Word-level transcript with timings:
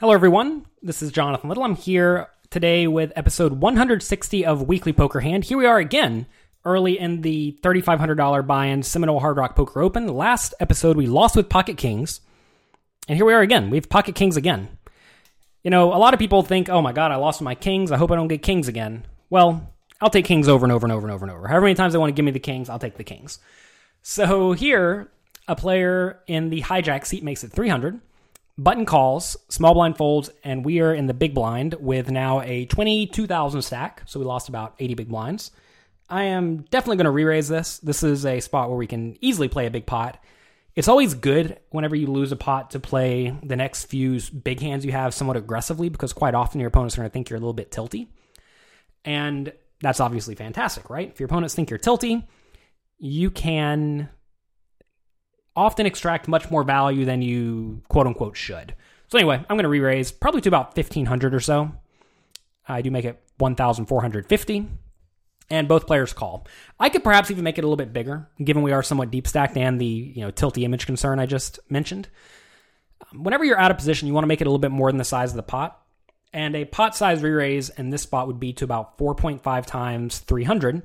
Hello, 0.00 0.12
everyone. 0.12 0.66
This 0.82 1.02
is 1.02 1.12
Jonathan 1.12 1.48
Little. 1.48 1.62
I'm 1.62 1.76
here 1.76 2.26
today 2.50 2.88
with 2.88 3.12
episode 3.14 3.60
160 3.60 4.44
of 4.44 4.66
Weekly 4.66 4.92
Poker 4.92 5.20
Hand. 5.20 5.44
Here 5.44 5.56
we 5.56 5.66
are 5.66 5.78
again, 5.78 6.26
early 6.64 6.98
in 6.98 7.20
the 7.20 7.56
$3,500 7.62 8.44
buy 8.44 8.66
in 8.66 8.82
Seminole 8.82 9.20
Hard 9.20 9.36
Rock 9.36 9.54
Poker 9.54 9.80
Open. 9.80 10.08
Last 10.08 10.52
episode, 10.58 10.96
we 10.96 11.06
lost 11.06 11.36
with 11.36 11.48
Pocket 11.48 11.76
Kings. 11.76 12.20
And 13.06 13.16
here 13.16 13.24
we 13.24 13.32
are 13.34 13.40
again. 13.40 13.70
We 13.70 13.76
have 13.76 13.88
Pocket 13.88 14.16
Kings 14.16 14.36
again. 14.36 14.66
You 15.62 15.70
know, 15.70 15.94
a 15.94 15.96
lot 15.96 16.12
of 16.12 16.18
people 16.18 16.42
think, 16.42 16.68
oh 16.68 16.82
my 16.82 16.92
God, 16.92 17.12
I 17.12 17.16
lost 17.16 17.40
my 17.40 17.54
Kings. 17.54 17.92
I 17.92 17.96
hope 17.96 18.10
I 18.10 18.16
don't 18.16 18.26
get 18.26 18.42
Kings 18.42 18.66
again. 18.66 19.06
Well, 19.30 19.72
I'll 20.00 20.10
take 20.10 20.24
Kings 20.24 20.48
over 20.48 20.66
and 20.66 20.72
over 20.72 20.84
and 20.84 20.92
over 20.92 21.06
and 21.06 21.14
over 21.14 21.24
and 21.24 21.32
over. 21.32 21.46
However 21.46 21.66
many 21.66 21.76
times 21.76 21.92
they 21.92 22.00
want 22.00 22.10
to 22.10 22.14
give 22.14 22.24
me 22.24 22.32
the 22.32 22.40
Kings, 22.40 22.68
I'll 22.68 22.80
take 22.80 22.96
the 22.96 23.04
Kings. 23.04 23.38
So 24.02 24.54
here, 24.54 25.12
a 25.46 25.54
player 25.54 26.18
in 26.26 26.50
the 26.50 26.62
hijack 26.62 27.06
seat 27.06 27.22
makes 27.22 27.44
it 27.44 27.52
300 27.52 28.00
button 28.56 28.86
calls, 28.86 29.36
small 29.48 29.74
blind 29.74 29.96
folds, 29.96 30.30
and 30.44 30.64
we 30.64 30.80
are 30.80 30.94
in 30.94 31.06
the 31.06 31.14
big 31.14 31.34
blind 31.34 31.74
with 31.80 32.10
now 32.10 32.40
a 32.42 32.66
22,000 32.66 33.62
stack. 33.62 34.02
So 34.06 34.20
we 34.20 34.26
lost 34.26 34.48
about 34.48 34.74
80 34.78 34.94
big 34.94 35.08
blinds. 35.08 35.50
I 36.08 36.24
am 36.24 36.62
definitely 36.70 36.96
going 36.96 37.06
to 37.06 37.10
re 37.10 37.24
raise 37.24 37.48
this. 37.48 37.78
This 37.78 38.02
is 38.02 38.26
a 38.26 38.40
spot 38.40 38.68
where 38.68 38.78
we 38.78 38.86
can 38.86 39.16
easily 39.20 39.48
play 39.48 39.66
a 39.66 39.70
big 39.70 39.86
pot. 39.86 40.22
It's 40.76 40.88
always 40.88 41.14
good 41.14 41.58
whenever 41.70 41.94
you 41.94 42.08
lose 42.08 42.32
a 42.32 42.36
pot 42.36 42.72
to 42.72 42.80
play 42.80 43.34
the 43.42 43.56
next 43.56 43.86
few 43.86 44.20
big 44.30 44.60
hands 44.60 44.84
you 44.84 44.92
have 44.92 45.14
somewhat 45.14 45.36
aggressively 45.36 45.88
because 45.88 46.12
quite 46.12 46.34
often 46.34 46.60
your 46.60 46.68
opponents 46.68 46.96
are 46.96 47.00
going 47.00 47.10
to 47.10 47.12
think 47.12 47.30
you're 47.30 47.36
a 47.36 47.40
little 47.40 47.52
bit 47.52 47.70
tilty. 47.70 48.08
And 49.04 49.52
that's 49.80 50.00
obviously 50.00 50.34
fantastic, 50.34 50.90
right? 50.90 51.08
If 51.08 51.20
your 51.20 51.26
opponents 51.26 51.54
think 51.54 51.70
you're 51.70 51.78
tilty, 51.78 52.26
you 52.98 53.30
can 53.30 54.08
often 55.56 55.86
extract 55.86 56.28
much 56.28 56.50
more 56.50 56.64
value 56.64 57.04
than 57.04 57.22
you 57.22 57.82
quote 57.88 58.06
unquote 58.06 58.36
should. 58.36 58.74
So 59.08 59.18
anyway, 59.18 59.36
I'm 59.36 59.56
going 59.56 59.64
to 59.64 59.68
re-raise 59.68 60.10
probably 60.10 60.40
to 60.42 60.48
about 60.48 60.76
1500 60.76 61.34
or 61.34 61.40
so. 61.40 61.72
I 62.66 62.82
do 62.82 62.90
make 62.90 63.04
it 63.04 63.22
1450 63.38 64.66
and 65.50 65.68
both 65.68 65.86
players 65.86 66.12
call. 66.12 66.46
I 66.80 66.88
could 66.88 67.04
perhaps 67.04 67.30
even 67.30 67.44
make 67.44 67.58
it 67.58 67.64
a 67.64 67.66
little 67.66 67.76
bit 67.76 67.92
bigger 67.92 68.28
given 68.42 68.62
we 68.62 68.72
are 68.72 68.82
somewhat 68.82 69.10
deep 69.10 69.26
stacked 69.26 69.56
and 69.56 69.80
the, 69.80 69.84
you 69.84 70.22
know, 70.22 70.30
tilty 70.30 70.64
image 70.64 70.86
concern 70.86 71.18
I 71.18 71.26
just 71.26 71.60
mentioned. 71.68 72.08
Um, 73.12 73.22
whenever 73.22 73.44
you're 73.44 73.58
out 73.58 73.70
of 73.70 73.76
position, 73.76 74.08
you 74.08 74.14
want 74.14 74.24
to 74.24 74.28
make 74.28 74.40
it 74.40 74.46
a 74.46 74.50
little 74.50 74.58
bit 74.58 74.70
more 74.70 74.90
than 74.90 74.98
the 74.98 75.04
size 75.04 75.30
of 75.30 75.36
the 75.36 75.42
pot. 75.42 75.80
And 76.32 76.56
a 76.56 76.64
pot 76.64 76.96
size 76.96 77.22
re-raise 77.22 77.68
in 77.70 77.90
this 77.90 78.02
spot 78.02 78.26
would 78.26 78.40
be 78.40 78.52
to 78.54 78.64
about 78.64 78.98
4.5 78.98 79.66
times 79.66 80.18
300, 80.18 80.82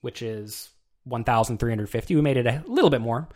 which 0.00 0.22
is 0.22 0.70
1350. 1.04 2.16
We 2.16 2.20
made 2.20 2.36
it 2.36 2.46
a 2.46 2.64
little 2.66 2.90
bit 2.90 3.00
more. 3.00 3.28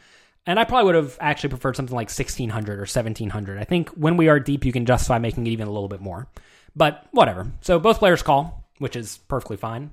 And 0.47 0.61
I 0.61 0.65
probably 0.65 0.87
would 0.87 0.95
have 0.95 1.19
actually 1.21 1.51
preferred 1.51 1.77
something 1.77 1.95
like 1.95 2.09
1600 2.09 2.79
or 2.79 2.83
1700. 2.83 3.59
I 3.59 3.65
think 3.65 3.89
when 3.91 4.17
we 4.17 4.29
are 4.29 4.39
deep, 4.39 4.65
you 4.65 4.73
can 4.73 4.87
justify 4.87 5.19
making 5.19 5.47
it 5.47 5.51
even 5.51 5.67
a 5.67 5.73
little 5.73 5.89
bit 5.89 6.01
more. 6.01 6.29
But 6.77 7.07
whatever. 7.11 7.51
So 7.63 7.79
both 7.81 7.99
players 7.99 8.23
call, 8.23 8.69
which 8.79 8.95
is 8.95 9.19
perfectly 9.29 9.57
fine. 9.57 9.91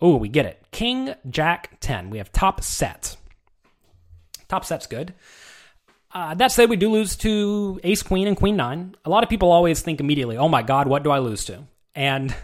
Oh, 0.00 0.16
we 0.16 0.28
get 0.28 0.46
it. 0.46 0.64
King, 0.72 1.14
Jack, 1.30 1.78
10. 1.80 2.10
We 2.10 2.18
have 2.18 2.32
top 2.32 2.62
set. 2.62 3.16
Top 4.48 4.64
set's 4.64 4.86
good. 4.86 5.14
Uh, 6.12 6.34
that 6.34 6.50
said, 6.50 6.70
we 6.70 6.76
do 6.76 6.90
lose 6.90 7.16
to 7.16 7.78
Ace 7.84 8.02
Queen 8.02 8.26
and 8.26 8.36
Queen 8.36 8.56
Nine. 8.56 8.94
A 9.04 9.10
lot 9.10 9.22
of 9.22 9.28
people 9.28 9.52
always 9.52 9.82
think 9.82 10.00
immediately, 10.00 10.38
oh 10.38 10.48
my 10.48 10.62
God, 10.62 10.88
what 10.88 11.02
do 11.02 11.10
I 11.10 11.18
lose 11.18 11.44
to? 11.46 11.64
And 11.94 12.34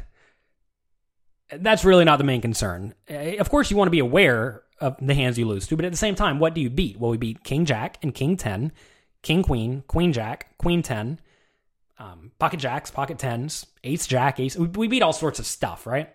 that's 1.50 1.84
really 1.84 2.04
not 2.04 2.18
the 2.18 2.24
main 2.24 2.42
concern. 2.42 2.94
Uh, 3.10 3.36
of 3.38 3.48
course, 3.48 3.70
you 3.70 3.76
want 3.76 3.86
to 3.86 3.92
be 3.92 4.00
aware 4.00 4.63
of 4.80 4.96
the 5.00 5.14
hands 5.14 5.38
you 5.38 5.46
lose 5.46 5.66
to. 5.68 5.76
But 5.76 5.84
at 5.84 5.92
the 5.92 5.98
same 5.98 6.14
time, 6.14 6.38
what 6.38 6.54
do 6.54 6.60
you 6.60 6.70
beat? 6.70 6.98
Well, 6.98 7.10
we 7.10 7.16
beat 7.16 7.44
King 7.44 7.64
Jack 7.64 7.98
and 8.02 8.14
King 8.14 8.36
10, 8.36 8.72
King 9.22 9.42
Queen, 9.42 9.84
Queen 9.86 10.12
Jack, 10.12 10.56
Queen 10.58 10.82
10, 10.82 11.20
um, 11.98 12.32
Pocket 12.38 12.58
Jacks, 12.58 12.90
Pocket 12.90 13.18
10s, 13.18 13.66
Ace 13.84 14.06
Jack, 14.06 14.40
Ace. 14.40 14.56
We, 14.56 14.88
beat 14.88 15.02
all 15.02 15.12
sorts 15.12 15.38
of 15.38 15.46
stuff, 15.46 15.86
right? 15.86 16.12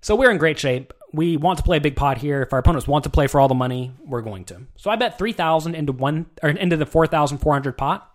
So 0.00 0.14
we're 0.14 0.30
in 0.30 0.38
great 0.38 0.58
shape. 0.58 0.92
We 1.12 1.36
want 1.36 1.58
to 1.58 1.64
play 1.64 1.78
a 1.78 1.80
big 1.80 1.96
pot 1.96 2.18
here. 2.18 2.42
If 2.42 2.52
our 2.52 2.58
opponents 2.58 2.86
want 2.86 3.04
to 3.04 3.10
play 3.10 3.26
for 3.26 3.40
all 3.40 3.48
the 3.48 3.54
money, 3.54 3.92
we're 4.04 4.22
going 4.22 4.44
to. 4.46 4.62
So 4.76 4.90
I 4.90 4.96
bet 4.96 5.18
3000 5.18 5.74
into 5.74 5.92
one 5.92 6.26
into 6.42 6.76
the 6.76 6.86
4400 6.86 7.78
pot. 7.78 8.12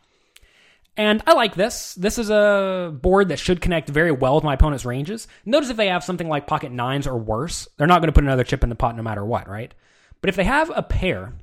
And 0.96 1.24
I 1.26 1.34
like 1.34 1.56
this. 1.56 1.96
This 1.96 2.20
is 2.20 2.30
a 2.30 2.96
board 3.02 3.30
that 3.30 3.40
should 3.40 3.62
connect 3.62 3.90
very 3.90 4.12
well 4.12 4.36
with 4.36 4.44
my 4.44 4.54
opponent's 4.54 4.86
ranges. 4.86 5.28
Notice 5.44 5.70
if 5.70 5.78
they 5.78 5.88
have 5.88 6.04
something 6.04 6.30
like 6.30 6.46
pocket 6.46 6.72
nines 6.72 7.08
or 7.08 7.18
worse, 7.18 7.68
they're 7.78 7.88
not 7.88 8.00
going 8.00 8.10
to 8.10 8.14
put 8.14 8.24
another 8.24 8.44
chip 8.44 8.64
in 8.64 8.70
the 8.70 8.76
pot 8.76 8.96
no 8.96 9.02
matter 9.02 9.26
what, 9.26 9.50
right? 9.50 9.74
But 10.22 10.30
if 10.30 10.36
they 10.36 10.44
have 10.44 10.72
a 10.76 10.84
pair, 10.84 11.34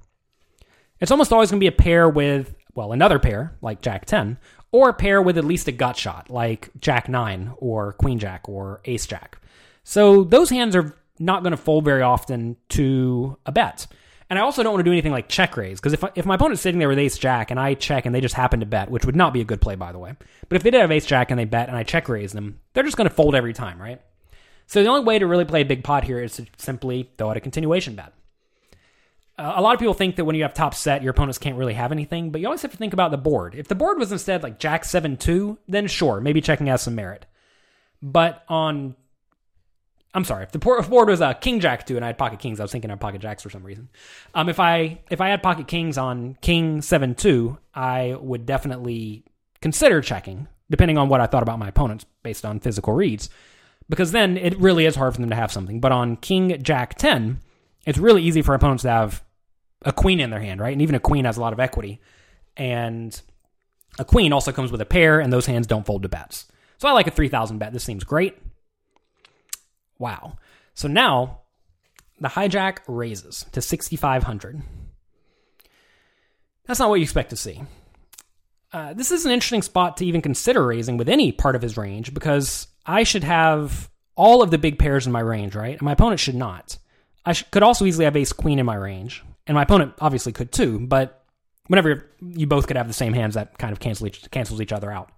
it's 1.00 1.11
almost 1.11 1.33
always 1.33 1.50
going 1.50 1.59
to 1.59 1.65
be 1.65 1.69
a 1.69 1.72
pair 1.72 2.09
with, 2.09 2.55
well, 2.75 2.93
another 2.93 3.19
pair, 3.19 3.56
like 3.61 3.83
Jack 3.83 4.06
10, 4.06 4.38
or 4.71 4.91
a 4.91 4.94
pair 4.94 5.21
with 5.21 5.37
at 5.37 5.44
least 5.44 5.67
a 5.67 5.72
gut 5.72 5.97
shot, 5.97 6.31
like 6.31 6.71
Jack 6.78 7.09
9 7.09 7.55
or 7.56 7.94
Queen 7.94 8.21
Jack 8.21 8.49
or 8.49 8.81
Ace 8.84 9.06
Jack. 9.06 9.41
So 9.82 10.22
those 10.22 10.50
hands 10.50 10.77
are 10.77 10.97
not 11.19 11.43
going 11.43 11.50
to 11.50 11.56
fold 11.56 11.84
very 11.84 12.03
often 12.03 12.56
to 12.71 13.37
a 13.44 13.53
bet. 13.53 13.88
And 14.31 14.39
I 14.39 14.43
also 14.43 14.63
don't 14.63 14.73
want 14.73 14.85
to 14.85 14.89
do 14.89 14.93
anything 14.93 15.11
like 15.11 15.29
check 15.29 15.57
raise 15.57 15.81
because 15.81 15.93
if 15.93 16.05
if 16.15 16.25
my 16.25 16.37
opponent's 16.37 16.63
sitting 16.63 16.79
there 16.79 16.89
with 16.89 17.01
ace 17.01 17.19
jack 17.19 17.51
and 17.51 17.59
I 17.59 17.75
check 17.75 18.07
and 18.07 18.15
they 18.15 18.21
just 18.21 18.37
happen 18.37 18.61
to 18.61 18.67
bet, 18.67 18.89
which 18.89 19.05
would 19.05 19.17
not 19.17 19.33
be 19.33 19.41
a 19.41 19.45
good 19.45 19.61
play 19.61 19.75
by 19.75 19.91
the 19.91 19.99
way. 19.99 20.15
But 20.49 20.57
if 20.57 20.63
they 20.63 20.71
did 20.71 20.81
have 20.81 20.93
ace 20.93 21.05
jack 21.05 21.33
and 21.33 21.39
they 21.39 21.45
bet 21.45 21.69
and 21.69 21.77
I 21.77 21.83
check 21.83 22.09
raise 22.09 22.33
them, 22.33 22.61
they're 22.73 22.85
just 22.85 22.97
going 22.97 23.09
to 23.09 23.15
fold 23.15 23.35
every 23.35 23.53
time, 23.53 23.83
right? 23.83 24.01
So 24.69 24.85
the 24.85 24.89
only 24.89 25.05
way 25.05 25.19
to 25.19 25.27
really 25.27 25.45
play 25.45 25.63
a 25.63 25.65
big 25.65 25.83
pot 25.83 26.05
here 26.05 26.23
is 26.23 26.37
to 26.37 26.47
simply 26.59 27.11
throw 27.19 27.31
out 27.31 27.37
a 27.37 27.41
continuation 27.41 27.97
bet. 27.97 28.13
Uh, 29.37 29.55
a 29.57 29.63
lot 29.63 29.75
of 29.75 29.81
people 29.81 29.95
think 29.95 30.15
that 30.15 30.25
when 30.25 30.37
you 30.37 30.43
have 30.43 30.55
top 30.55 30.75
set, 30.75 31.03
your 31.03 31.11
opponents 31.11 31.39
can't 31.39 31.57
really 31.57 31.75
have 31.75 31.91
anything, 31.91 32.31
but 32.31 32.41
you 32.41 32.47
always 32.47 32.62
have 32.62 32.71
to 32.71 32.77
think 32.77 32.93
about 32.93 33.11
the 33.11 33.19
board. 33.19 33.57
If 33.57 33.67
the 33.67 33.75
board 33.75 33.99
was 33.99 34.12
instead 34.12 34.45
like 34.45 34.61
Jack 34.61 34.85
7 34.85 35.17
2, 35.17 35.59
then 35.67 35.89
sure, 35.89 36.21
maybe 36.21 36.41
checking 36.41 36.69
has 36.69 36.83
some 36.83 36.95
merit. 36.95 37.27
But 38.01 38.45
on 38.49 38.95
I'm 40.12 40.25
sorry. 40.25 40.43
If 40.43 40.50
the 40.50 40.59
board 40.59 41.09
was 41.09 41.21
a 41.21 41.26
uh, 41.26 41.32
King 41.34 41.60
Jack 41.60 41.87
two 41.87 41.94
and 41.94 42.04
I 42.04 42.09
had 42.09 42.19
pocket 42.19 42.41
kings, 42.41 42.59
I 42.59 42.65
was 42.65 42.72
thinking 42.72 42.91
of 42.91 42.98
pocket 42.98 43.21
jacks 43.21 43.44
for 43.44 43.50
some 43.50 43.62
reason. 43.62 43.88
Um, 44.34 44.48
if 44.48 44.59
I 44.59 44.98
if 45.09 45.21
I 45.21 45.28
had 45.28 45.41
pocket 45.43 45.69
kings 45.69 45.97
on 45.97 46.37
King 46.41 46.82
seven 46.82 47.15
two, 47.15 47.59
I 47.75 48.16
would 48.20 48.44
definitely 48.44 49.25
consider 49.62 50.00
checking, 50.00 50.49
depending 50.69 50.99
on 50.99 51.09
what 51.09 51.20
I 51.20 51.26
thought 51.26 51.44
about 51.44 51.60
my 51.60 51.69
opponents 51.69 52.06
based 52.25 52.44
on 52.44 52.59
physical 52.59 52.93
reads, 52.93 53.31
because 53.88 54.10
then 54.10 54.37
it 54.37 54.59
really 54.59 54.84
is 54.84 54.97
hard 54.97 55.15
for 55.15 55.20
them 55.20 55.31
to 55.31 55.37
have 55.37 55.53
something. 55.53 55.78
But 55.78 55.93
on 55.93 56.16
King 56.16 56.60
Jack 56.60 56.97
ten, 56.97 57.38
it's 57.87 57.99
really 57.99 58.25
easy 58.25 58.43
for 58.43 58.54
opponents 58.54 58.82
to 58.82 58.91
have 58.91 59.22
a 59.82 59.93
queen 59.93 60.19
in 60.19 60.31
their 60.31 60.41
hand, 60.41 60.60
right? 60.60 60.72
And 60.72 60.82
even 60.82 60.97
a 60.97 61.00
queen 61.00 61.25
has 61.25 61.37
a 61.37 61.41
lot 61.41 61.53
of 61.53 61.60
equity, 61.60 62.00
and 62.56 63.20
a 63.99 64.04
queen 64.04 64.32
also 64.32 64.50
comes 64.50 64.72
with 64.72 64.81
a 64.81 64.87
pair, 64.87 65.20
and 65.20 65.32
those 65.32 65.47
hands 65.47 65.69
don't 65.69 65.87
fold 65.87 66.03
to 66.03 66.09
bets. 66.09 66.47
So 66.78 66.88
I 66.88 66.93
like 66.93 67.06
a 67.06 67.12
three 67.12 67.28
thousand 67.28 67.59
bet. 67.59 67.72
This 67.72 67.84
seems 67.84 68.03
great. 68.03 68.37
Wow. 70.00 70.38
So 70.75 70.88
now 70.88 71.43
the 72.19 72.28
hijack 72.28 72.78
raises 72.88 73.47
to 73.53 73.62
6,500. 73.62 74.62
That's 76.66 76.81
not 76.81 76.88
what 76.88 76.97
you 76.97 77.05
expect 77.05 77.31
to 77.31 77.37
see. 77.37 77.62
Uh, 78.72 78.94
this 78.94 79.11
is 79.11 79.27
an 79.27 79.33
interesting 79.33 79.62
spot 79.62 79.99
to 79.99 80.06
even 80.06 80.22
consider 80.22 80.66
raising 80.66 80.97
with 80.97 81.09
any 81.09 81.33
part 81.33 81.55
of 81.55 81.62
his 81.62 81.77
range 81.77 82.15
because 82.15 82.66
I 82.87 83.03
should 83.03 83.25
have 83.25 83.91
all 84.16 84.43
of 84.43 84.50
the 84.50 84.59
big 84.59 84.78
pairs 84.78 85.06
in 85.06 85.12
my 85.12 85.21
range, 85.21 85.55
right? 85.55 85.72
And 85.72 85.83
my 85.83 85.93
opponent 85.93 86.21
should 86.21 86.34
not. 86.34 86.78
I 87.25 87.32
sh- 87.32 87.44
could 87.50 87.62
also 87.62 87.84
easily 87.84 88.05
have 88.05 88.17
ace 88.17 88.32
queen 88.32 88.59
in 88.59 88.67
my 88.67 88.77
range, 88.77 89.25
and 89.47 89.55
my 89.55 89.62
opponent 89.62 89.94
obviously 90.00 90.32
could 90.32 90.53
too. 90.53 90.78
But 90.78 91.25
whenever 91.67 92.06
you 92.21 92.47
both 92.47 92.67
could 92.67 92.77
have 92.77 92.88
the 92.88 92.94
same 92.94 93.12
hands, 93.12 93.34
that 93.34 93.59
kind 93.59 93.72
of 93.72 94.03
each, 94.06 94.31
cancels 94.31 94.61
each 94.61 94.72
other 94.72 94.91
out. 94.91 95.11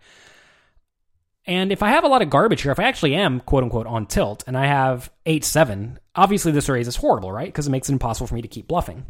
And 1.46 1.72
if 1.72 1.82
I 1.82 1.90
have 1.90 2.04
a 2.04 2.08
lot 2.08 2.22
of 2.22 2.30
garbage 2.30 2.62
here, 2.62 2.72
if 2.72 2.78
I 2.78 2.84
actually 2.84 3.14
am 3.14 3.40
quote 3.40 3.64
unquote 3.64 3.86
on 3.86 4.06
tilt 4.06 4.44
and 4.46 4.56
I 4.56 4.66
have 4.66 5.10
8 5.26 5.44
7, 5.44 5.98
obviously 6.14 6.52
this 6.52 6.68
raise 6.68 6.88
is 6.88 6.96
horrible, 6.96 7.32
right? 7.32 7.48
Because 7.48 7.66
it 7.66 7.70
makes 7.70 7.88
it 7.88 7.92
impossible 7.92 8.26
for 8.26 8.34
me 8.34 8.42
to 8.42 8.48
keep 8.48 8.68
bluffing. 8.68 9.06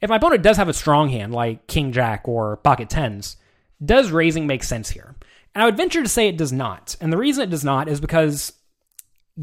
If 0.00 0.10
my 0.10 0.16
opponent 0.16 0.42
does 0.42 0.58
have 0.58 0.68
a 0.68 0.74
strong 0.74 1.08
hand 1.08 1.32
like 1.32 1.66
King 1.66 1.92
Jack 1.92 2.28
or 2.28 2.58
Pocket 2.58 2.90
Tens, 2.90 3.36
does 3.84 4.10
raising 4.10 4.46
make 4.46 4.62
sense 4.62 4.90
here? 4.90 5.16
And 5.54 5.62
I 5.62 5.64
would 5.66 5.76
venture 5.76 6.02
to 6.02 6.08
say 6.08 6.28
it 6.28 6.36
does 6.36 6.52
not. 6.52 6.96
And 7.00 7.12
the 7.12 7.16
reason 7.16 7.42
it 7.42 7.50
does 7.50 7.64
not 7.64 7.88
is 7.88 8.00
because 8.00 8.52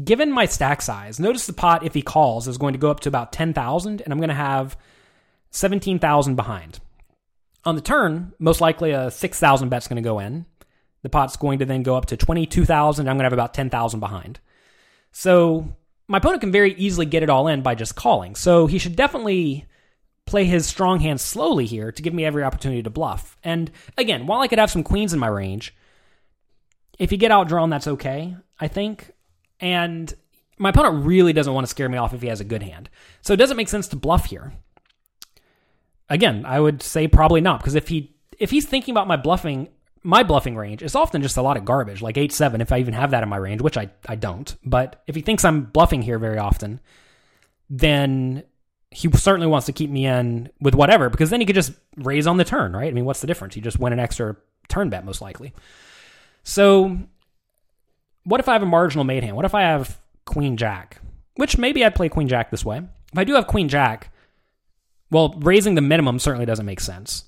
given 0.02 0.32
my 0.32 0.46
stack 0.46 0.80
size, 0.80 1.20
notice 1.20 1.46
the 1.46 1.52
pot, 1.52 1.84
if 1.84 1.94
he 1.94 2.02
calls, 2.02 2.48
is 2.48 2.58
going 2.58 2.72
to 2.72 2.78
go 2.78 2.90
up 2.90 3.00
to 3.00 3.08
about 3.08 3.32
10,000, 3.32 4.00
and 4.00 4.12
I'm 4.12 4.18
going 4.18 4.28
to 4.28 4.34
have 4.34 4.76
17,000 5.50 6.36
behind. 6.36 6.80
On 7.64 7.74
the 7.74 7.80
turn, 7.80 8.32
most 8.38 8.60
likely 8.60 8.90
a 8.90 9.10
6,000 9.10 9.68
bet's 9.68 9.88
going 9.88 10.02
to 10.02 10.08
go 10.08 10.18
in. 10.18 10.46
The 11.04 11.10
pot's 11.10 11.36
going 11.36 11.58
to 11.58 11.66
then 11.66 11.82
go 11.82 11.96
up 11.96 12.06
to 12.06 12.16
22,000. 12.16 13.06
I'm 13.06 13.16
going 13.16 13.18
to 13.18 13.24
have 13.24 13.32
about 13.34 13.52
10,000 13.52 14.00
behind. 14.00 14.40
So 15.12 15.68
my 16.08 16.16
opponent 16.16 16.40
can 16.40 16.50
very 16.50 16.72
easily 16.76 17.04
get 17.04 17.22
it 17.22 17.28
all 17.28 17.46
in 17.46 17.60
by 17.60 17.74
just 17.74 17.94
calling. 17.94 18.34
So 18.34 18.66
he 18.66 18.78
should 18.78 18.96
definitely 18.96 19.66
play 20.24 20.46
his 20.46 20.64
strong 20.64 21.00
hand 21.00 21.20
slowly 21.20 21.66
here 21.66 21.92
to 21.92 22.00
give 22.00 22.14
me 22.14 22.24
every 22.24 22.42
opportunity 22.42 22.82
to 22.82 22.88
bluff. 22.88 23.36
And 23.44 23.70
again, 23.98 24.26
while 24.26 24.40
I 24.40 24.48
could 24.48 24.58
have 24.58 24.70
some 24.70 24.82
queens 24.82 25.12
in 25.12 25.20
my 25.20 25.26
range, 25.26 25.74
if 26.98 27.12
you 27.12 27.18
get 27.18 27.30
outdrawn, 27.30 27.68
that's 27.68 27.86
okay, 27.86 28.34
I 28.58 28.68
think. 28.68 29.10
And 29.60 30.10
my 30.56 30.70
opponent 30.70 31.04
really 31.04 31.34
doesn't 31.34 31.52
want 31.52 31.66
to 31.66 31.70
scare 31.70 31.90
me 31.90 31.98
off 31.98 32.14
if 32.14 32.22
he 32.22 32.28
has 32.28 32.40
a 32.40 32.44
good 32.44 32.62
hand. 32.62 32.88
So 33.20 33.34
it 33.34 33.38
doesn't 33.38 33.58
make 33.58 33.68
sense 33.68 33.88
to 33.88 33.96
bluff 33.96 34.24
here. 34.24 34.54
Again, 36.08 36.46
I 36.46 36.60
would 36.60 36.82
say 36.82 37.08
probably 37.08 37.42
not, 37.42 37.60
because 37.60 37.74
if 37.74 37.88
he 37.88 38.16
if 38.38 38.50
he's 38.50 38.66
thinking 38.66 38.92
about 38.92 39.06
my 39.06 39.16
bluffing 39.16 39.68
my 40.04 40.22
bluffing 40.22 40.54
range 40.54 40.82
is 40.82 40.94
often 40.94 41.22
just 41.22 41.38
a 41.38 41.42
lot 41.42 41.56
of 41.56 41.64
garbage, 41.64 42.02
like 42.02 42.18
8 42.18 42.30
7, 42.30 42.60
if 42.60 42.70
I 42.70 42.78
even 42.78 42.94
have 42.94 43.10
that 43.10 43.22
in 43.22 43.28
my 43.28 43.38
range, 43.38 43.62
which 43.62 43.78
I, 43.78 43.90
I 44.06 44.14
don't. 44.14 44.54
But 44.62 45.02
if 45.06 45.14
he 45.14 45.22
thinks 45.22 45.44
I'm 45.44 45.64
bluffing 45.64 46.02
here 46.02 46.18
very 46.18 46.38
often, 46.38 46.78
then 47.70 48.44
he 48.90 49.10
certainly 49.12 49.46
wants 49.46 49.66
to 49.66 49.72
keep 49.72 49.90
me 49.90 50.06
in 50.06 50.50
with 50.60 50.74
whatever, 50.74 51.08
because 51.08 51.30
then 51.30 51.40
he 51.40 51.46
could 51.46 51.56
just 51.56 51.72
raise 51.96 52.26
on 52.26 52.36
the 52.36 52.44
turn, 52.44 52.76
right? 52.76 52.86
I 52.86 52.92
mean, 52.92 53.06
what's 53.06 53.22
the 53.22 53.26
difference? 53.26 53.56
You 53.56 53.62
just 53.62 53.80
win 53.80 53.94
an 53.94 53.98
extra 53.98 54.36
turn 54.68 54.90
bet, 54.90 55.06
most 55.06 55.22
likely. 55.22 55.54
So, 56.42 56.98
what 58.24 58.40
if 58.40 58.48
I 58.48 58.52
have 58.52 58.62
a 58.62 58.66
marginal 58.66 59.04
made 59.04 59.24
hand? 59.24 59.36
What 59.36 59.46
if 59.46 59.54
I 59.54 59.62
have 59.62 59.98
Queen 60.26 60.58
Jack? 60.58 61.00
Which 61.36 61.56
maybe 61.56 61.82
I'd 61.82 61.94
play 61.94 62.10
Queen 62.10 62.28
Jack 62.28 62.50
this 62.50 62.64
way. 62.64 62.82
If 63.12 63.18
I 63.18 63.24
do 63.24 63.34
have 63.34 63.46
Queen 63.46 63.70
Jack, 63.70 64.12
well, 65.10 65.34
raising 65.40 65.74
the 65.74 65.80
minimum 65.80 66.18
certainly 66.18 66.46
doesn't 66.46 66.66
make 66.66 66.80
sense 66.80 67.24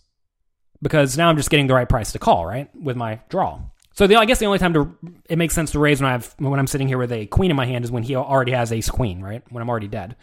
because 0.83 1.17
now 1.17 1.29
I'm 1.29 1.37
just 1.37 1.51
getting 1.51 1.67
the 1.67 1.75
right 1.75 1.89
price 1.89 2.13
to 2.13 2.19
call, 2.19 2.47
right, 2.47 2.69
with 2.75 2.97
my 2.97 3.21
draw. 3.29 3.61
So 3.95 4.07
the, 4.07 4.17
I 4.17 4.27
guess 4.27 4.39
the 4.39 4.47
only 4.47 4.59
time 4.59 4.75
to 4.75 4.95
it 5.29 5.39
makes 5.39 5.55
sense 5.55 5.73
to 5.73 5.79
raise 5.79 6.01
when 6.01 6.09
I 6.09 6.13
have 6.13 6.35
when 6.39 6.59
I'm 6.59 6.67
sitting 6.67 6.87
here 6.87 6.99
with 6.99 7.13
a 7.13 7.27
queen 7.27 7.51
in 7.51 7.57
my 7.57 7.67
hand 7.67 7.85
is 7.85 7.91
when 7.91 8.03
he 8.03 8.15
already 8.15 8.53
has 8.53 8.71
ace 8.73 8.91
queen, 8.91 9.23
right? 9.23 9.43
When 9.51 9.63
I'm 9.63 9.71
already 9.71 9.89
dead. 9.89 10.17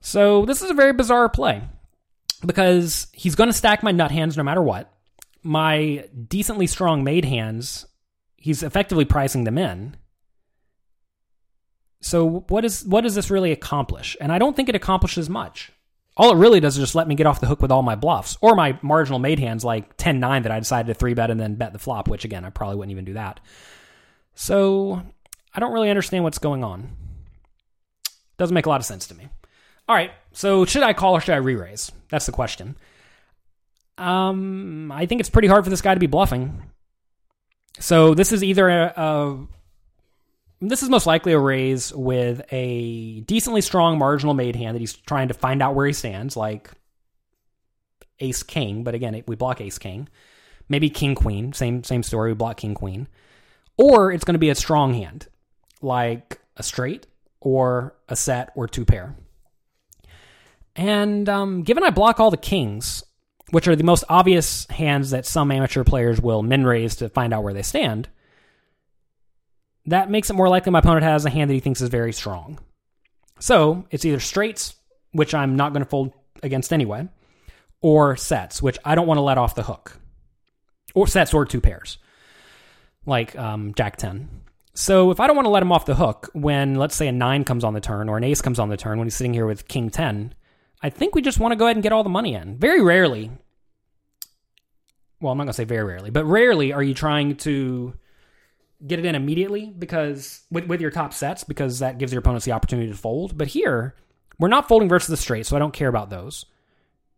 So 0.00 0.44
this 0.44 0.60
is 0.60 0.70
a 0.70 0.74
very 0.74 0.92
bizarre 0.92 1.28
play 1.28 1.62
because 2.44 3.06
he's 3.12 3.36
going 3.36 3.48
to 3.48 3.54
stack 3.54 3.82
my 3.82 3.92
nut 3.92 4.10
hands 4.10 4.36
no 4.36 4.42
matter 4.42 4.62
what. 4.62 4.92
My 5.42 6.08
decently 6.26 6.66
strong 6.66 7.04
made 7.04 7.24
hands, 7.24 7.86
he's 8.36 8.62
effectively 8.62 9.04
pricing 9.04 9.44
them 9.44 9.56
in. 9.56 9.96
So 12.00 12.42
what 12.48 12.64
is 12.64 12.84
what 12.84 13.02
does 13.02 13.14
this 13.14 13.30
really 13.30 13.52
accomplish? 13.52 14.16
And 14.20 14.32
I 14.32 14.38
don't 14.38 14.56
think 14.56 14.68
it 14.68 14.74
accomplishes 14.74 15.30
much 15.30 15.70
all 16.16 16.32
it 16.32 16.36
really 16.36 16.60
does 16.60 16.76
is 16.76 16.82
just 16.82 16.94
let 16.94 17.08
me 17.08 17.14
get 17.14 17.26
off 17.26 17.40
the 17.40 17.46
hook 17.46 17.60
with 17.60 17.72
all 17.72 17.82
my 17.82 17.96
bluffs 17.96 18.38
or 18.40 18.54
my 18.54 18.78
marginal 18.82 19.18
made 19.18 19.38
hands 19.38 19.64
like 19.64 19.96
10 19.96 20.20
9 20.20 20.42
that 20.42 20.52
I 20.52 20.58
decided 20.60 20.86
to 20.88 20.94
three 20.94 21.14
bet 21.14 21.30
and 21.30 21.40
then 21.40 21.56
bet 21.56 21.72
the 21.72 21.78
flop, 21.78 22.08
which 22.08 22.24
again, 22.24 22.44
I 22.44 22.50
probably 22.50 22.76
wouldn't 22.76 22.92
even 22.92 23.04
do 23.04 23.14
that. 23.14 23.40
So 24.34 25.02
I 25.52 25.60
don't 25.60 25.72
really 25.72 25.90
understand 25.90 26.24
what's 26.24 26.38
going 26.38 26.62
on. 26.62 26.90
Doesn't 28.36 28.54
make 28.54 28.66
a 28.66 28.68
lot 28.68 28.80
of 28.80 28.86
sense 28.86 29.06
to 29.08 29.14
me. 29.14 29.28
All 29.88 29.94
right, 29.94 30.12
so 30.32 30.64
should 30.64 30.82
I 30.82 30.92
call 30.92 31.14
or 31.14 31.20
should 31.20 31.34
I 31.34 31.38
re 31.38 31.56
raise? 31.56 31.92
That's 32.10 32.26
the 32.26 32.32
question. 32.32 32.76
Um, 33.98 34.90
I 34.90 35.06
think 35.06 35.20
it's 35.20 35.30
pretty 35.30 35.48
hard 35.48 35.64
for 35.64 35.70
this 35.70 35.82
guy 35.82 35.94
to 35.94 36.00
be 36.00 36.06
bluffing. 36.06 36.62
So 37.80 38.14
this 38.14 38.32
is 38.32 38.42
either 38.42 38.68
a, 38.68 38.92
a 38.96 39.46
this 40.70 40.82
is 40.82 40.88
most 40.88 41.06
likely 41.06 41.32
a 41.32 41.38
raise 41.38 41.92
with 41.92 42.42
a 42.52 43.20
decently 43.20 43.60
strong 43.60 43.98
marginal 43.98 44.34
made 44.34 44.56
hand 44.56 44.74
that 44.74 44.80
he's 44.80 44.92
trying 44.92 45.28
to 45.28 45.34
find 45.34 45.62
out 45.62 45.74
where 45.74 45.86
he 45.86 45.92
stands, 45.92 46.36
like 46.36 46.70
ace 48.20 48.42
king. 48.42 48.84
But 48.84 48.94
again, 48.94 49.22
we 49.26 49.36
block 49.36 49.60
ace 49.60 49.78
king. 49.78 50.08
Maybe 50.68 50.90
king 50.90 51.14
queen. 51.14 51.52
Same 51.52 51.82
same 51.84 52.02
story. 52.02 52.30
We 52.30 52.34
block 52.34 52.58
king 52.58 52.74
queen. 52.74 53.08
Or 53.76 54.12
it's 54.12 54.24
going 54.24 54.34
to 54.34 54.38
be 54.38 54.50
a 54.50 54.54
strong 54.54 54.94
hand, 54.94 55.26
like 55.82 56.40
a 56.56 56.62
straight 56.62 57.06
or 57.40 57.96
a 58.08 58.16
set 58.16 58.50
or 58.54 58.68
two 58.68 58.84
pair. 58.84 59.16
And 60.76 61.28
um, 61.28 61.62
given 61.62 61.82
I 61.82 61.90
block 61.90 62.20
all 62.20 62.30
the 62.30 62.36
kings, 62.36 63.04
which 63.50 63.68
are 63.68 63.76
the 63.76 63.84
most 63.84 64.04
obvious 64.08 64.66
hands 64.70 65.10
that 65.10 65.26
some 65.26 65.50
amateur 65.50 65.84
players 65.84 66.20
will 66.20 66.42
min 66.42 66.64
raise 66.64 66.96
to 66.96 67.08
find 67.08 67.34
out 67.34 67.42
where 67.42 67.54
they 67.54 67.62
stand 67.62 68.08
that 69.86 70.10
makes 70.10 70.30
it 70.30 70.34
more 70.34 70.48
likely 70.48 70.72
my 70.72 70.78
opponent 70.78 71.04
has 71.04 71.24
a 71.24 71.30
hand 71.30 71.50
that 71.50 71.54
he 71.54 71.60
thinks 71.60 71.80
is 71.80 71.88
very 71.88 72.12
strong. 72.12 72.58
So 73.40 73.86
it's 73.90 74.04
either 74.04 74.20
straights, 74.20 74.74
which 75.12 75.34
I'm 75.34 75.56
not 75.56 75.72
going 75.72 75.84
to 75.84 75.88
fold 75.88 76.12
against 76.42 76.72
anyway, 76.72 77.08
or 77.80 78.16
sets, 78.16 78.62
which 78.62 78.78
I 78.84 78.94
don't 78.94 79.06
want 79.06 79.18
to 79.18 79.22
let 79.22 79.38
off 79.38 79.54
the 79.54 79.62
hook, 79.62 79.98
or 80.94 81.06
sets 81.06 81.34
or 81.34 81.44
two 81.44 81.60
pairs, 81.60 81.98
like 83.04 83.36
um, 83.36 83.74
Jack 83.74 83.96
10. 83.96 84.28
So 84.74 85.10
if 85.10 85.20
I 85.20 85.26
don't 85.26 85.36
want 85.36 85.46
to 85.46 85.50
let 85.50 85.62
him 85.62 85.72
off 85.72 85.86
the 85.86 85.94
hook 85.94 86.30
when, 86.32 86.76
let's 86.76 86.96
say, 86.96 87.06
a 87.06 87.12
nine 87.12 87.44
comes 87.44 87.62
on 87.62 87.74
the 87.74 87.80
turn 87.80 88.08
or 88.08 88.16
an 88.16 88.24
ace 88.24 88.40
comes 88.40 88.58
on 88.58 88.68
the 88.68 88.76
turn 88.76 88.98
when 88.98 89.06
he's 89.06 89.14
sitting 89.14 89.34
here 89.34 89.46
with 89.46 89.68
King 89.68 89.90
10, 89.90 90.34
I 90.82 90.90
think 90.90 91.14
we 91.14 91.22
just 91.22 91.38
want 91.38 91.52
to 91.52 91.56
go 91.56 91.66
ahead 91.66 91.76
and 91.76 91.82
get 91.82 91.92
all 91.92 92.02
the 92.02 92.10
money 92.10 92.34
in. 92.34 92.58
Very 92.58 92.82
rarely, 92.82 93.30
well, 95.20 95.32
I'm 95.32 95.38
not 95.38 95.44
going 95.44 95.52
to 95.52 95.56
say 95.56 95.64
very 95.64 95.84
rarely, 95.84 96.10
but 96.10 96.24
rarely 96.24 96.72
are 96.72 96.82
you 96.82 96.94
trying 96.94 97.36
to 97.38 97.94
get 98.86 98.98
it 98.98 99.04
in 99.04 99.14
immediately 99.14 99.66
because 99.66 100.42
with, 100.50 100.66
with 100.66 100.80
your 100.80 100.90
top 100.90 101.12
sets 101.12 101.44
because 101.44 101.78
that 101.78 101.98
gives 101.98 102.12
your 102.12 102.20
opponents 102.20 102.44
the 102.44 102.52
opportunity 102.52 102.88
to 102.88 102.96
fold. 102.96 103.36
But 103.36 103.48
here, 103.48 103.94
we're 104.38 104.48
not 104.48 104.68
folding 104.68 104.88
versus 104.88 105.08
the 105.08 105.16
straight, 105.16 105.46
so 105.46 105.56
I 105.56 105.58
don't 105.58 105.72
care 105.72 105.88
about 105.88 106.10
those. 106.10 106.46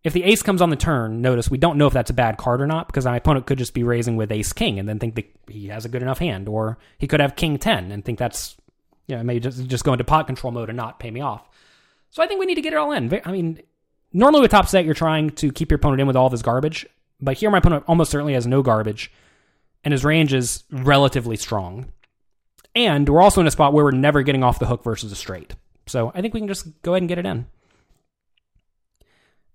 If 0.04 0.12
the 0.12 0.22
ace 0.22 0.42
comes 0.42 0.62
on 0.62 0.70
the 0.70 0.76
turn, 0.76 1.20
notice 1.20 1.50
we 1.50 1.58
don't 1.58 1.78
know 1.78 1.88
if 1.88 1.92
that's 1.92 2.10
a 2.10 2.14
bad 2.14 2.36
card 2.36 2.60
or 2.60 2.66
not 2.66 2.86
because 2.86 3.04
my 3.04 3.16
opponent 3.16 3.46
could 3.46 3.58
just 3.58 3.74
be 3.74 3.82
raising 3.82 4.16
with 4.16 4.30
ace 4.30 4.52
king 4.52 4.78
and 4.78 4.88
then 4.88 4.98
think 4.98 5.16
that 5.16 5.26
he 5.48 5.66
has 5.66 5.84
a 5.84 5.88
good 5.88 6.02
enough 6.02 6.18
hand, 6.18 6.48
or 6.48 6.78
he 6.98 7.08
could 7.08 7.20
have 7.20 7.34
king 7.34 7.58
ten 7.58 7.90
and 7.90 8.04
think 8.04 8.18
that's 8.18 8.56
you 9.08 9.16
know 9.16 9.22
maybe 9.24 9.40
just 9.40 9.66
just 9.66 9.84
go 9.84 9.92
into 9.92 10.04
pot 10.04 10.26
control 10.26 10.52
mode 10.52 10.68
and 10.68 10.76
not 10.76 11.00
pay 11.00 11.10
me 11.10 11.20
off. 11.20 11.48
So 12.10 12.22
I 12.22 12.28
think 12.28 12.38
we 12.38 12.46
need 12.46 12.54
to 12.54 12.60
get 12.60 12.72
it 12.72 12.76
all 12.76 12.92
in. 12.92 13.20
I 13.24 13.32
mean, 13.32 13.60
normally 14.12 14.42
with 14.42 14.52
top 14.52 14.68
set 14.68 14.84
you're 14.84 14.94
trying 14.94 15.30
to 15.30 15.50
keep 15.50 15.72
your 15.72 15.76
opponent 15.76 16.00
in 16.00 16.06
with 16.06 16.16
all 16.16 16.30
this 16.30 16.42
garbage, 16.42 16.86
but 17.20 17.38
here 17.38 17.50
my 17.50 17.58
opponent 17.58 17.84
almost 17.88 18.12
certainly 18.12 18.34
has 18.34 18.46
no 18.46 18.62
garbage 18.62 19.10
and 19.86 19.92
his 19.92 20.04
range 20.04 20.34
is 20.34 20.64
relatively 20.72 21.36
strong. 21.36 21.92
And 22.74 23.08
we're 23.08 23.22
also 23.22 23.40
in 23.40 23.46
a 23.46 23.52
spot 23.52 23.72
where 23.72 23.84
we're 23.84 23.92
never 23.92 24.22
getting 24.22 24.42
off 24.42 24.58
the 24.58 24.66
hook 24.66 24.82
versus 24.82 25.12
a 25.12 25.14
straight. 25.14 25.54
So 25.86 26.10
I 26.12 26.22
think 26.22 26.34
we 26.34 26.40
can 26.40 26.48
just 26.48 26.82
go 26.82 26.94
ahead 26.94 27.02
and 27.02 27.08
get 27.08 27.18
it 27.18 27.24
in. 27.24 27.46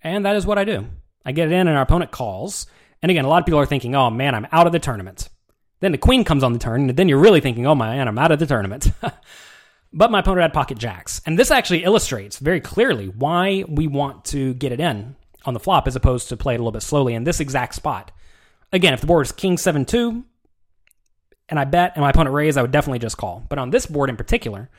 And 0.02 0.26
that 0.26 0.38
is 0.38 0.46
what 0.46 0.58
I 0.58 0.64
do. 0.64 0.86
I 1.26 1.34
get 1.34 1.50
it 1.50 1.52
in, 1.52 1.68
and 1.68 1.76
our 1.76 1.84
opponent 1.84 2.12
calls. 2.12 2.66
And 3.02 3.10
again, 3.10 3.26
a 3.26 3.28
lot 3.28 3.42
of 3.42 3.46
people 3.46 3.60
are 3.60 3.66
thinking, 3.66 3.94
oh 3.94 4.10
man, 4.10 4.34
I'm 4.34 4.48
out 4.54 4.68
of 4.68 4.72
the 4.72 4.80
tournament. 4.80 5.28
Then 5.82 5.92
the 5.92 5.98
queen 5.98 6.24
comes 6.24 6.46
on 6.46 6.54
the 6.54 6.60
turn, 6.60 6.90
and 6.90 6.98
then 6.98 7.10
you're 7.10 7.20
really 7.20 7.42
thinking, 7.42 7.68
oh 7.68 7.76
man, 7.76 8.08
I'm 8.08 8.18
out 8.18 8.32
of 8.32 8.40
the 8.40 8.46
tournament. 8.46 8.90
but 9.94 10.12
my 10.12 10.20
opponent 10.22 10.44
had 10.44 10.54
pocket 10.54 10.78
jacks. 10.78 11.22
And 11.26 11.38
this 11.38 11.52
actually 11.52 11.84
illustrates 11.84 12.40
very 12.40 12.62
clearly 12.62 13.10
why 13.10 13.66
we 13.68 13.88
want 13.88 14.24
to 14.26 14.54
get 14.54 14.72
it 14.72 14.80
in 14.80 15.18
on 15.44 15.54
the 15.54 15.60
flop 15.60 15.90
as 15.90 15.98
opposed 15.98 16.30
to 16.30 16.38
play 16.38 16.54
it 16.54 16.62
a 16.62 16.64
little 16.64 16.72
bit 16.72 16.84
slowly 16.84 17.16
in 17.16 17.26
this 17.26 17.42
exact 17.42 17.76
spot 17.76 18.14
again, 18.72 18.94
if 18.94 19.02
the 19.02 19.08
board 19.08 19.26
is 19.26 19.32
king 19.32 19.58
7 19.58 19.86
2 19.86 20.24
and 21.50 21.60
I 21.60 21.66
bet 21.66 21.94
and 21.96 22.02
my 22.02 22.10
opponent 22.10 22.34
raised, 22.34 22.58
I 22.58 22.62
would 22.62 22.72
definitely 22.72 23.00
just 23.00 23.18
call. 23.18 23.46
But 23.50 23.60
on 23.60 23.70
this 23.70 23.86
board 23.86 24.10
in 24.10 24.18
particular, 24.18 24.70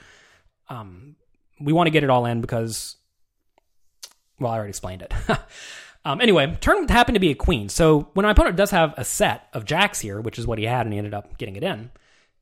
um, 0.69 1.17
we 1.61 1.73
want 1.73 1.87
to 1.87 1.91
get 1.91 2.03
it 2.03 2.11
all 2.11 2.27
in 2.27 2.41
because, 2.41 2.97
well, 4.41 4.53
I 4.53 4.57
already 4.57 4.71
explained 4.71 5.03
it. 5.03 5.13
um, 6.05 6.21
anyway, 6.21 6.57
turn 6.61 6.89
happened 6.89 7.17
to 7.17 7.21
be 7.21 7.31
a 7.31 7.35
queen. 7.35 7.69
So 7.69 8.09
when 8.15 8.25
my 8.25 8.33
opponent 8.33 8.57
does 8.57 8.71
have 8.71 8.95
a 8.97 9.05
set 9.05 9.49
of 9.53 9.65
jacks 9.65 10.01
here, 10.01 10.21
which 10.21 10.39
is 10.39 10.47
what 10.47 10.59
he 10.59 10.65
had, 10.65 10.87
and 10.87 10.93
he 10.93 10.99
ended 10.99 11.15
up 11.15 11.37
getting 11.39 11.57
it 11.57 11.63
in. 11.63 11.91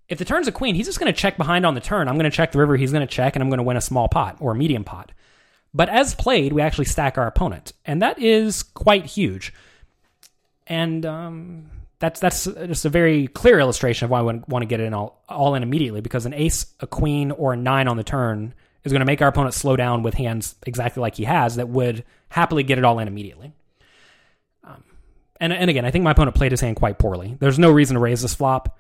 If 0.09 0.19
the 0.19 0.25
turn's 0.25 0.49
a 0.49 0.53
queen, 0.53 0.75
he's 0.75 0.87
just 0.87 0.99
going 0.99 1.13
to 1.13 1.19
check 1.19 1.37
behind 1.37 1.65
on 1.65 1.75
the 1.75 1.81
turn. 1.81 2.09
I'm 2.09 2.17
going 2.17 2.31
to 2.31 2.37
check 2.37 2.51
the 2.51 2.59
river. 2.59 2.77
He's 2.77 2.91
going 2.91 3.07
to 3.07 3.13
check, 3.13 3.37
and 3.37 3.43
I'm 3.43 3.49
going 3.49 3.59
to 3.59 3.65
win 3.65 3.77
a 3.77 3.81
small 3.81 4.09
pot 4.09 4.37
or 4.41 4.53
a 4.53 4.57
medium 4.57 4.83
pot. 4.83 5.13
But 5.73 5.89
as 5.89 6.17
played, 6.17 6.53
we 6.53 6.63
actually 6.63 6.87
stack 6.87 7.17
our 7.17 7.29
opponent, 7.29 7.73
and 7.85 8.03
that 8.03 8.19
is 8.19 8.65
quite 8.65 9.07
huge 9.07 9.53
and 10.71 11.05
um, 11.05 11.69
that's 11.99 12.21
that's 12.21 12.45
just 12.45 12.85
a 12.85 12.89
very 12.89 13.27
clear 13.27 13.59
illustration 13.59 14.07
of 14.07 14.11
why 14.11 14.21
I 14.21 14.23
would 14.23 14.47
want 14.47 14.63
to 14.63 14.67
get 14.67 14.81
it 14.81 14.85
in 14.85 14.95
all, 14.95 15.23
all 15.29 15.57
in 15.57 15.63
immediately 15.65 16.01
because 16.01 16.25
an 16.25 16.33
ace, 16.33 16.65
a 16.79 16.87
queen, 16.87 17.33
or 17.33 17.53
a 17.53 17.57
nine 17.57 17.89
on 17.89 17.97
the 17.97 18.05
turn 18.05 18.55
is 18.85 18.93
going 18.93 19.01
to 19.01 19.07
make 19.07 19.21
our 19.21 19.29
opponent 19.29 19.53
slow 19.53 19.77
down 19.77 20.03
with 20.03 20.15
hands 20.15 20.55
exactly 20.65 21.01
like 21.01 21.17
he 21.17 21.25
has 21.25 21.57
that 21.57 21.69
would 21.69 22.05
happily 22.31 22.63
get 22.63 22.79
it 22.79 22.85
all 22.85 23.01
in 23.01 23.09
immediately. 23.09 23.53
Um, 24.63 24.85
and 25.41 25.53
and 25.53 25.69
again, 25.69 25.85
I 25.85 25.91
think 25.91 26.05
my 26.05 26.13
opponent 26.13 26.37
played 26.37 26.53
his 26.53 26.61
hand 26.61 26.77
quite 26.77 27.01
poorly. 27.01 27.37
There's 27.41 27.59
no 27.59 27.73
reason 27.73 27.95
to 27.95 28.01
raise 28.01 28.23
this 28.23 28.35
flop. 28.35 28.79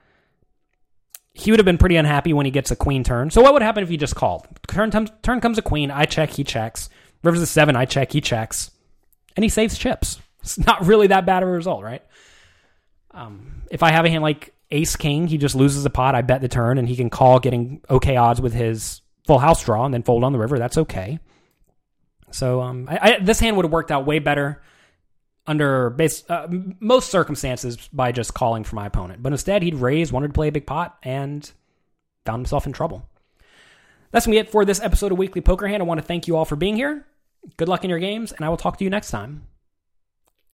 He 1.34 1.50
would 1.50 1.58
have 1.58 1.66
been 1.66 1.78
pretty 1.78 1.96
unhappy 1.96 2.32
when 2.32 2.46
he 2.46 2.52
gets 2.52 2.70
a 2.70 2.76
queen 2.76 3.02
turn. 3.02 3.30
So 3.30 3.42
what 3.42 3.52
would 3.52 3.62
happen 3.62 3.82
if 3.82 3.88
he 3.88 3.96
just 3.96 4.14
called? 4.14 4.46
Turn 4.68 4.92
turn 4.92 5.40
comes 5.40 5.58
a 5.58 5.62
queen, 5.62 5.90
I 5.90 6.04
check, 6.04 6.30
he 6.30 6.44
checks. 6.44 6.88
River's 7.24 7.42
a 7.42 7.46
seven, 7.46 7.74
I 7.74 7.84
check, 7.84 8.12
he 8.12 8.20
checks, 8.20 8.70
and 9.34 9.42
he 9.42 9.48
saves 9.48 9.76
chips. 9.76 10.20
It's 10.42 10.58
not 10.58 10.86
really 10.86 11.08
that 11.08 11.26
bad 11.26 11.42
of 11.42 11.48
a 11.48 11.52
result, 11.52 11.82
right? 11.82 12.02
Um, 13.12 13.62
if 13.70 13.82
I 13.82 13.90
have 13.92 14.04
a 14.04 14.10
hand 14.10 14.22
like 14.22 14.54
Ace 14.70 14.96
King, 14.96 15.26
he 15.26 15.38
just 15.38 15.54
loses 15.54 15.84
a 15.84 15.90
pot. 15.90 16.14
I 16.14 16.22
bet 16.22 16.40
the 16.40 16.48
turn, 16.48 16.78
and 16.78 16.88
he 16.88 16.96
can 16.96 17.10
call 17.10 17.40
getting 17.40 17.82
okay 17.90 18.16
odds 18.16 18.40
with 18.40 18.52
his 18.52 19.02
full 19.26 19.38
house 19.38 19.64
draw, 19.64 19.84
and 19.84 19.92
then 19.92 20.02
fold 20.02 20.24
on 20.24 20.32
the 20.32 20.38
river. 20.38 20.58
That's 20.58 20.78
okay. 20.78 21.18
So 22.30 22.60
um, 22.60 22.88
I, 22.88 22.98
I, 22.98 23.18
this 23.18 23.40
hand 23.40 23.56
would 23.56 23.64
have 23.64 23.72
worked 23.72 23.90
out 23.90 24.06
way 24.06 24.18
better 24.18 24.62
under 25.46 25.90
base, 25.90 26.22
uh, 26.28 26.46
most 26.78 27.10
circumstances 27.10 27.88
by 27.92 28.12
just 28.12 28.34
calling 28.34 28.62
for 28.62 28.76
my 28.76 28.86
opponent. 28.86 29.22
But 29.22 29.32
instead, 29.32 29.62
he'd 29.62 29.74
raise, 29.74 30.12
wanted 30.12 30.28
to 30.28 30.34
play 30.34 30.48
a 30.48 30.52
big 30.52 30.66
pot, 30.66 30.96
and 31.02 31.50
found 32.24 32.40
himself 32.40 32.66
in 32.66 32.72
trouble. 32.72 33.08
That's 34.12 34.26
going 34.26 34.36
to 34.36 34.42
be 34.42 34.48
it 34.48 34.52
for 34.52 34.64
this 34.64 34.80
episode 34.80 35.12
of 35.12 35.18
Weekly 35.18 35.40
Poker 35.40 35.66
Hand. 35.66 35.82
I 35.82 35.86
want 35.86 36.00
to 36.00 36.06
thank 36.06 36.28
you 36.28 36.36
all 36.36 36.44
for 36.44 36.56
being 36.56 36.76
here. 36.76 37.06
Good 37.56 37.68
luck 37.68 37.84
in 37.84 37.90
your 37.90 37.98
games, 37.98 38.32
and 38.32 38.44
I 38.44 38.48
will 38.48 38.56
talk 38.56 38.76
to 38.78 38.84
you 38.84 38.90
next 38.90 39.10
time. 39.10 39.46